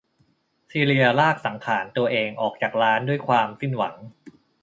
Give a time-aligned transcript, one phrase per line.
[0.69, 3.95] ซีเลียลากสังขาลตัวเองออกจากร้าน ด้วยความสิ้นหวัง